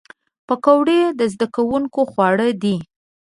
[0.47, 2.77] پکورې د زدهکوونکو خواړه دي